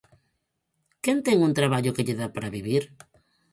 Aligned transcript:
Quen 1.03 1.17
ten 1.25 1.37
un 1.47 1.51
traballo 1.59 1.93
que 1.95 2.05
lle 2.05 2.19
dá 2.21 2.27
para 2.35 2.53
vivir? 2.57 2.83